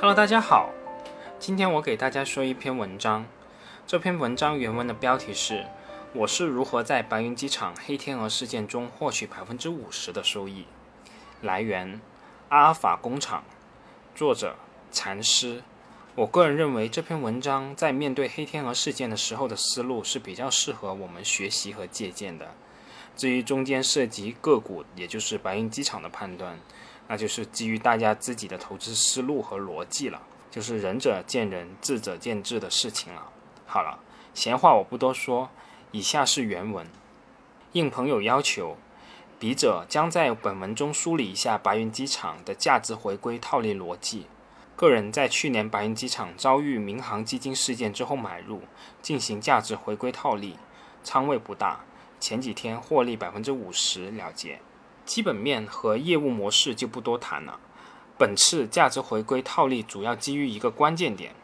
[0.00, 0.70] Hello，大家好，
[1.38, 3.26] 今天我给大家说一篇文章。
[3.86, 5.66] 这篇文章原文的标题是
[6.16, 10.64] “我是如何在白云机场黑天鹅事件中获取百分之五十的收益”。
[11.42, 12.00] 来源：
[12.48, 13.44] 阿尔法工厂，
[14.14, 14.56] 作者：
[14.90, 15.62] 禅师。
[16.14, 22.54] 我个人认为这篇文章在面对黑天鹅事件的时候的思路是比较适合我们学习和借鉴的。
[23.14, 26.58] 至于中间涉及个股，也就是白云机场的判断。
[27.10, 33.32] 那就是基于大家自己的投资思路和逻辑了，就是仁者见仁，智者见智的事情了。
[33.66, 33.98] 好了，
[34.32, 35.50] 闲话我不多说，
[35.90, 36.86] 以下是原文。
[37.72, 38.76] 应朋友要求，
[39.40, 44.26] 笔者将在本文中梳理一下白云机场的价值回归套利逻辑。
[44.76, 48.62] 个人在去年白云机场遭遇民航基金事件之后买入，
[49.02, 50.56] 进行价值回归套利，
[51.02, 51.80] 仓位不大，
[52.20, 54.60] 前几天获利百分之五十了结。
[55.10, 57.58] 基本面和业务模式就不多谈了。
[58.16, 61.34] 本次价值回归套利主要基于一个关键点，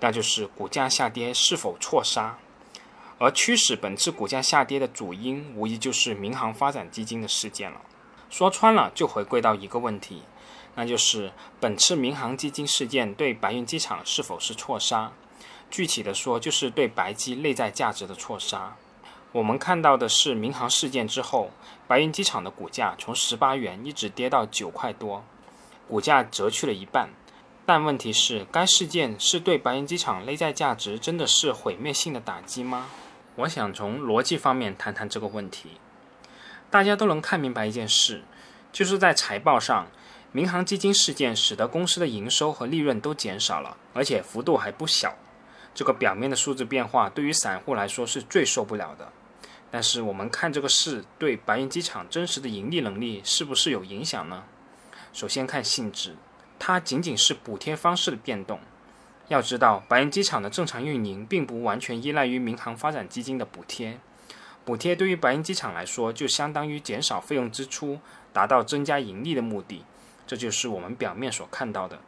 [0.00, 2.36] 那就是股价下跌是否错杀。
[3.18, 7.80] 而驱使本次股价下跌的主因，无疑就是民航发展基金的事件了。
[8.28, 10.24] 说穿了，就回归到一个问题，
[10.74, 11.30] 那就是
[11.60, 15.12] 本次民航基金事件对白云机场是否是错杀？
[15.70, 18.76] 具体的说，就是对白机内在价值的错杀。
[19.32, 21.50] 我们看到的是民航事件之后，
[21.88, 25.24] 白云机场的股价从十八元一直跌到九块多，
[25.88, 27.08] 股价折去了一半。
[27.64, 32.88] 但问题是，该事件是对白云机场内在价值真的是毁灭性的打击吗？
[33.36, 35.78] 我想从逻辑方面谈谈这个问题。
[36.70, 38.24] 大家都能看明白一件事，
[38.70, 39.86] 就是在财报上，
[40.32, 45.14] 民航基金事件使得公司的营收和利润都减少了，而且幅度还不小。
[45.74, 49.10] 这个表面的数字变化对于散户来说是最受不了的。
[49.72, 54.44] 但是我们看这个事对白云机场真实的盈利能力是不是有影响呢？
[55.14, 56.14] 首先看性质，
[56.58, 58.60] 它仅仅是补贴方式的变动。
[59.28, 63.98] 要知道，白云机场的正常运营并不完全依赖于民航发展基金的补贴。
[64.62, 67.98] 补贴对于白云机场来说，就相当于减少费用支出，
[68.30, 69.86] 达到增加盈利的目的。
[70.26, 71.98] 这就是我们表面所看到的。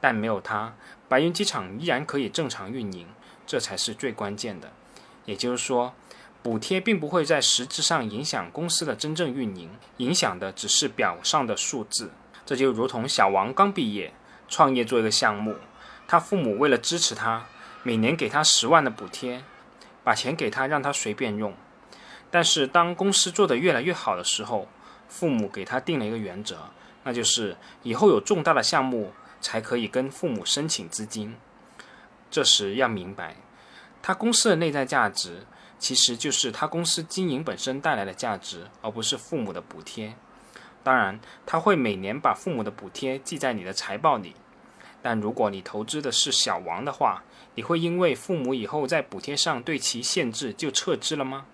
[0.00, 0.74] 但没有它，
[1.06, 3.06] 白云机场依然可以正常运营，
[3.46, 4.72] 这才是最关键的。
[5.26, 5.92] 也就是说。
[6.42, 9.68] 补贴并不会在实质上影响公司的真正运营，
[9.98, 12.10] 影响的只是表上的数字。
[12.46, 14.14] 这就如同小王刚毕业
[14.48, 15.56] 创业做一个项目，
[16.08, 17.44] 他父母为了支持他，
[17.82, 19.44] 每年给他十万的补贴，
[20.02, 21.54] 把钱给他让他随便用。
[22.30, 24.66] 但是当公司做得越来越好的时候，
[25.08, 26.70] 父母给他定了一个原则，
[27.04, 29.12] 那就是以后有重大的项目
[29.42, 31.36] 才可以跟父母申请资金。
[32.30, 33.36] 这时要明白，
[34.00, 35.46] 他公司的内在价值。
[35.80, 40.14] 其实就是他公司经营本身带来的价值，而不是父母的补贴。
[40.84, 44.36] 当然，他会每年把父母的补贴记在你的财报里。
[45.02, 47.22] 但如果你投资的是小王的话，
[47.54, 51.46] 你会因为父母以后在补贴上对其限制就撤资了吗？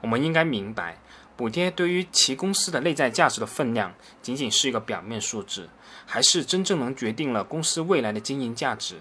[0.00, 0.98] 我们应该明白，
[1.36, 5.68] 补贴对于其公司的内在价值的分量，仅仅是一个表面数字，
[6.06, 9.00] 还是真正能决定了公司未来的经营价值？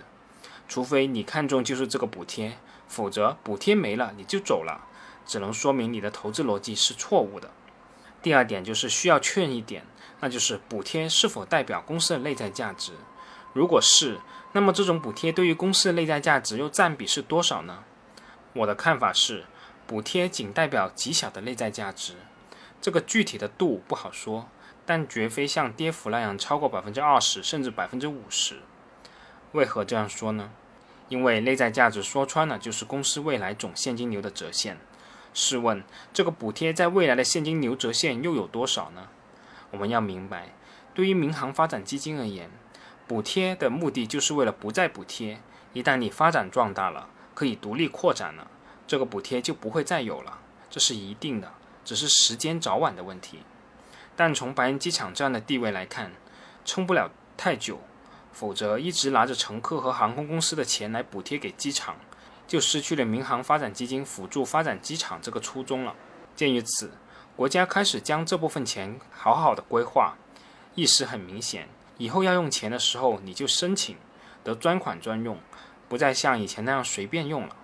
[0.67, 2.57] 除非你看中就是这个补贴。
[2.88, 4.88] 否则，补贴没了你就走了，
[5.25, 7.52] 只能说明你的投资逻辑是错误的。
[8.22, 9.86] 第二点就是需要确认一点，
[10.20, 12.94] 那就是补贴是否代表公司的内在价值。
[13.53, 14.20] 如果是，
[14.53, 17.84] 那么这种补贴对于公司的内在价值又占比是多少呢？
[18.53, 19.46] 我的看法是，
[19.86, 22.16] 补贴仅代表极小的内在价值，
[22.81, 24.50] 这个具体的度不好说，
[24.86, 28.62] 但绝非像跌幅那样超过百分之二十甚至百分之五十。
[29.54, 30.52] 为何这样说呢？
[31.09, 34.78] 因为内在价值说穿了就是公司未来总现金流的折现。
[35.34, 39.07] 试问，这个补贴在未来的现金流折现又有多少呢？
[39.72, 40.53] 我们要明白，
[40.94, 42.50] 对于民航发展基金而言，
[43.07, 45.40] 补贴的目的就是为了不再补贴。
[45.73, 48.50] 一旦你发展壮大了，可以独立扩展了，
[48.88, 50.39] 这个补贴就不会再有了，
[50.69, 51.53] 这是一定的，
[51.86, 53.39] 只是时间早晚的问题。
[54.15, 56.13] 但从白云机场这样的地位来看，
[56.65, 57.80] 撑不了太久。
[58.39, 61.95] 否则，一直拿着乘客和航空公司的钱来补贴给机场，
[62.48, 65.95] 就失去了民航发展基金辅助发展机场这个初衷了。
[66.36, 66.92] 鉴于此，
[67.36, 70.13] 国家开始将这部分钱好好的规划，
[70.75, 71.68] 意思很明显：
[71.98, 73.98] 以后要用钱的时候，你就申请
[74.44, 75.40] 得专款专用，
[75.90, 77.56] 不再像以前那样随便用了。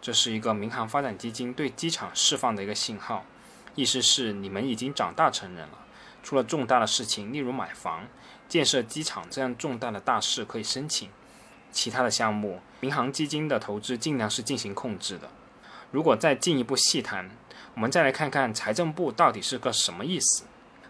[0.00, 3.26] 这是一个民航发展基金对机场释放的一个信号，
[3.74, 5.80] 意思是你们已经长大成人了。
[6.22, 8.08] 出了重大的事情，例如买房、
[8.48, 11.08] 建设机场这样重大的大事可以申请，
[11.72, 15.30] 其他的项目，民航基金的投资尽量是进行控制的。
[15.90, 17.30] 如果再进一步细谈，
[17.74, 20.44] 我们再来看看财政部到底是个什么意思。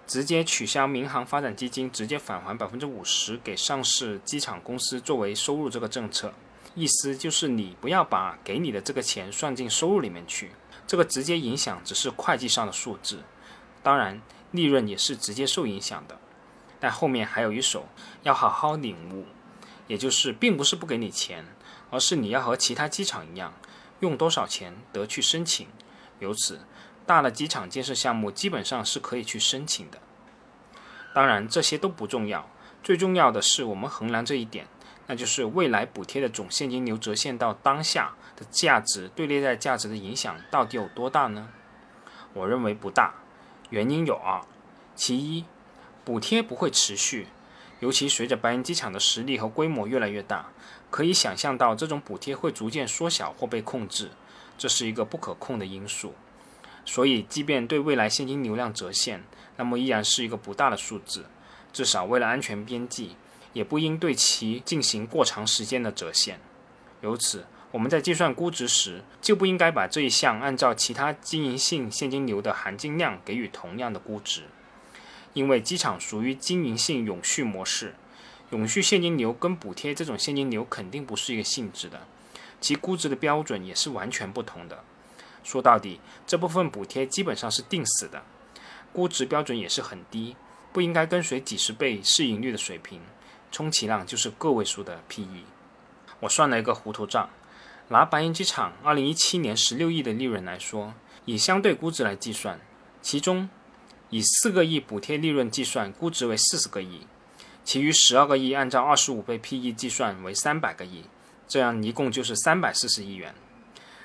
[0.06, 6.32] 直接取消民航发展基金直接返还百分之五十给上市机场公司作为收入这个政策，
[6.76, 10.52] 意思就是你不要把给你的这个钱算进收入里面去，
[10.86, 13.24] 这个直接影响只是会计上的数字，
[13.82, 14.22] 当然
[14.52, 16.16] 利润也是直接受影响的。
[16.86, 17.88] 但后面还有一手，
[18.22, 19.26] 要好好领悟，
[19.88, 21.44] 也就是并不是不给你钱，
[21.90, 23.52] 而是你要和其他机场一样，
[23.98, 25.66] 用多少钱得去申请，
[26.20, 26.60] 由此。
[27.04, 29.98] 大的机场建设项目基本上是可以去申请的，
[31.12, 32.48] 当然这些都不重要，
[32.84, 34.68] 最重要的是我们衡量这一点，
[35.08, 41.48] 那就是未来补贴的总现金流折现到当下的价值对内在价值的影响到底有多大呢？
[42.32, 43.12] 我认为不大，
[43.70, 44.40] 原因有二，
[44.94, 45.44] 其一，
[46.06, 47.26] 补贴不会持续，
[47.80, 50.50] 尤其随着白云机场的实力和规模越来越大，
[50.88, 54.12] 可以想象到这种补贴会逐渐缩小或被控制，
[54.56, 56.14] 这是一个不可控的因素。
[56.84, 59.24] 所以，即便对未来现金流量折现，
[59.56, 61.26] 那么依然是一个不大的数字。
[61.72, 63.16] 至少为了安全边际，
[63.52, 66.38] 也不应对其进行过长时间的折现。
[67.00, 74.44] 由此，我们在计算估值时，就不应该把这一项按照其他经营性现金流的含金量给予同样的估值。
[75.36, 77.94] 因为机场属于经营性永续模式，
[78.48, 82.06] 永续现金流跟补贴这种现金流肯定不是一个性质的，
[82.58, 84.82] 其估值的标准也是完全不同的。
[85.44, 88.22] 说到底，这部分补贴基本上是定死的，
[88.94, 90.36] 估值标准也是很低，
[90.72, 93.02] 不应该跟随几十倍市盈率的水平，
[93.52, 95.44] 充其量就是个位数的 PE。
[96.20, 97.28] 我算了一个糊涂账，
[97.88, 100.94] 拿白云机场2017年16亿的利润来说，
[101.26, 102.58] 以相对估值来计算，
[103.02, 103.50] 其中
[104.10, 107.06] 以4个亿补贴利润计算，估值为40个亿，
[107.64, 111.04] 其余12个亿按照25倍 PE 计算为300个亿，
[111.48, 113.34] 这样一共就是340亿元。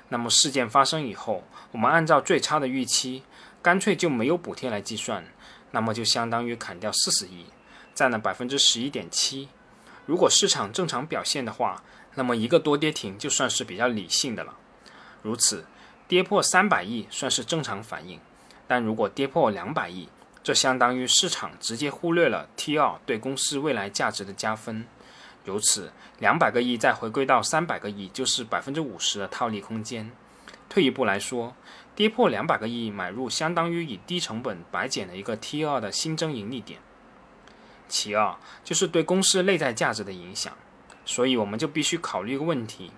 [0.09, 3.23] 那么事件发生以后，我们按照最差的预期，
[3.61, 5.23] 干脆就没有补贴来计算，
[5.71, 7.45] 那么就相当于砍掉四十亿，
[7.93, 9.49] 占了百分之十一点七。
[10.05, 11.83] 如果市场正常表现的话，
[12.15, 14.57] 那么一个多跌停就算是比较理性的了。
[15.21, 15.65] 如此，
[16.07, 18.19] 跌破三百亿算是正常反应，
[18.71, 20.07] 但如果跌破两百亿，
[20.41, 24.85] 这相当于市场直接忽略了 T 二对公司未来价值的加分。
[25.43, 30.09] 由此，两百个亿再回归到三百个亿，就是百分之五十的套利空间。
[30.69, 31.53] 退一步来说，
[31.97, 36.79] 跌破两百个亿买入，相当于以低成本白捡了一个 T 二的新增盈利点。
[37.89, 40.53] 其二就是对公司内在价值的影响，
[41.03, 42.91] 所以我们就必须考虑一个问题：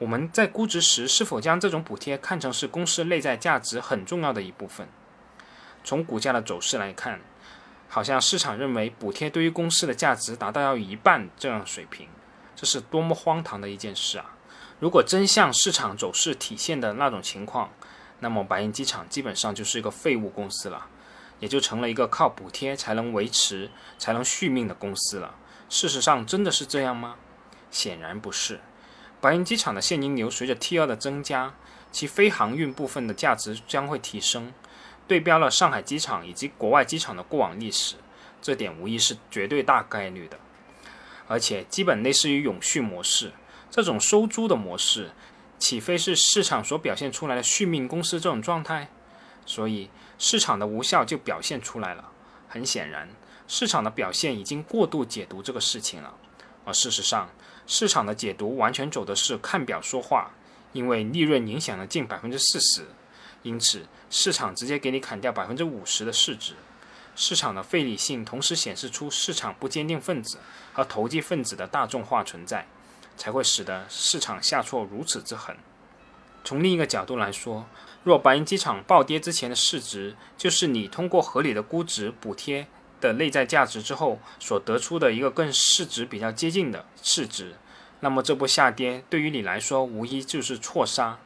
[0.00, 4.86] 我们在估值时是否将这种补贴看成是公司内在价值很重要的一部分？
[5.84, 7.20] 从股价的走势来看。
[7.86, 12.08] 好像市场认为补贴对于公司的价值达到要一半这样水平，
[12.56, 14.34] 这是多么荒唐的一件事啊！
[14.80, 17.70] 如果真像市场走势体现的那种情况，
[18.18, 20.86] 那么白银机场基本上就是一个废物公司了，
[21.38, 25.36] 也就成了一个靠补贴才能维持、才能续命的公司了。
[25.68, 27.14] 事实上，真的是这样吗？
[27.70, 28.60] 显然不是。
[29.20, 31.54] 白银机场的现金流随着 T 二的增加，
[31.92, 34.52] 其非航运部分的价值将会提升。
[35.06, 37.96] 对标了上海机场以及国外机场的过往历史，
[38.40, 40.38] 这点无疑是绝对大概率的，
[41.28, 43.32] 而且基本类似于永续模式。
[43.70, 45.10] 这种收租的模式，
[45.58, 48.88] 岂非是市场所表现出来的续命公司这种状态？
[49.44, 52.10] 所以市场的无效就表现出来了。
[52.48, 53.08] 很显然，
[53.48, 56.14] 市场的表现已经过度解读这个事情了。
[56.64, 57.28] 而事实上，
[57.66, 60.30] 市场的解读完全走的是看表说话，
[60.72, 62.86] 因为利润影响了近百分之四十。
[63.44, 66.54] 因此，市场直接给你砍掉百分之五十的市值，
[67.14, 70.38] 市场的非理性同时显示出市场不坚定分子
[70.72, 72.66] 和投机分子的大众化存在，
[73.18, 75.54] 才会使得市场下挫如此之狠。
[76.42, 77.66] 从另一个角度来说，
[78.02, 82.66] 若白银机场暴跌之前的市值就是你通过合理的估值补贴
[82.98, 87.56] 的内在价值之后所得出的一个更市值比较接近的市值，
[88.00, 91.18] 那么这波下跌对于你来说无疑就是错杀。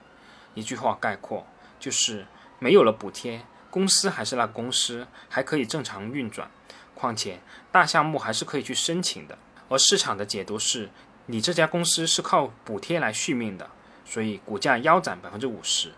[0.54, 1.46] 一句话概括。
[1.78, 2.26] 就是
[2.58, 6.50] 没有了补贴，公司还是那公司，还可以正常运转。
[6.94, 9.38] 况且大项目还是可以去申请的。
[9.68, 10.88] 而市场的解读是，
[11.26, 13.70] 你这家公司是靠补贴来续命的，
[14.04, 15.92] 所以股价腰斩百分之五十。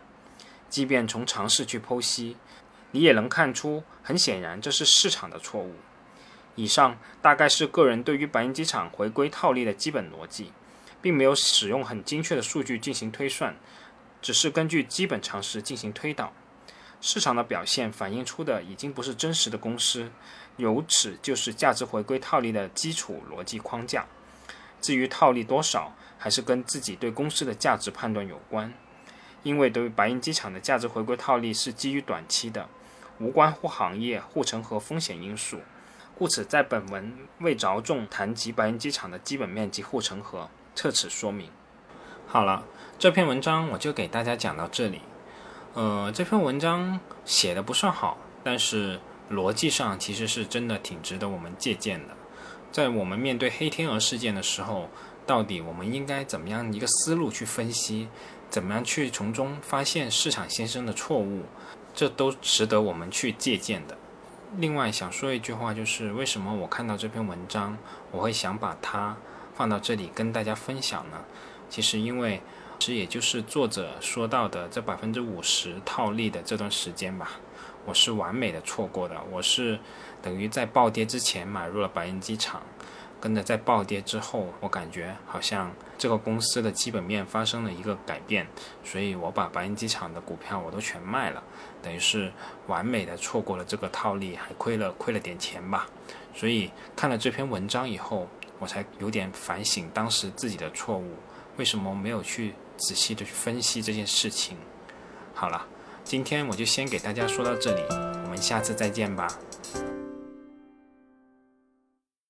[0.69, 2.37] 即便从常识去剖析，
[2.91, 5.77] 你也能看出，很显然这是市场的错误。
[6.57, 10.53] 以上大概是个人对于白银机场回归套利的基本逻辑，
[11.01, 13.57] 并没有使用很精确的数据进行推算。
[14.23, 16.33] 只是根据基本常识进行推导，
[17.01, 20.11] 市场的表现反映出的已经不是真实的公司，
[20.57, 24.07] 由此就是价值回归套利的基础逻辑框架。
[24.81, 28.73] 至于套利多少，还是跟自己对公司的价值判断有关。
[29.43, 32.69] 因为对于白银机场的价值回归套利是基于短期的，
[33.19, 35.61] 无关乎行业护城河风险因素，
[36.15, 41.51] 故此在本文未着重谈及白云机场的基本面及护城河，特此说明。
[42.33, 42.63] 好了，
[42.97, 45.01] 这篇文章我就给大家讲到这里。
[45.75, 49.01] 呃，这篇文章写的不算好，但是
[49.33, 52.15] 逻辑上其实是真的挺值得我们借鉴的。
[52.71, 54.89] 在我们面对黑天鹅事件的时候，
[55.27, 58.07] 到底我们应该怎么样一个思路去分析？
[58.49, 61.43] 怎么样去从中发现市场先生的错误？
[61.93, 63.99] 这都值得我们去借鉴的。
[64.57, 67.77] 另外想说一句话，就是为什么我看到这篇文章，
[68.13, 69.17] 我会想把它
[69.53, 71.25] 放到这里跟大家分享呢？
[71.71, 72.43] 其实因为。
[72.83, 77.33] 其实也就是作者说到的这百分之五十套利的这段时间吧，
[77.85, 79.21] 我是完美的错过的。
[79.31, 79.79] 我是
[80.23, 82.63] 等于在暴跌之前买入了白云机场，
[83.21, 88.47] 跟着在暴跌之后，我感觉好像这个公司的基本面发生了一个改变，
[88.83, 91.43] 所以我把白云机场的股票我都全卖了，
[91.83, 92.33] 等于是
[92.67, 95.87] 完美的错过了这个套利，还亏了亏了点钱吧。
[96.35, 98.27] 所以看了这篇文章以后，
[98.59, 101.15] 我才有点反省当时自己的错误，
[101.61, 102.55] 为什么没有去。
[102.81, 104.57] 仔细的去分析这件事情。
[105.35, 105.67] 好了，
[106.03, 109.29] 今天我就先给大家说到这里，我们下次再见吧。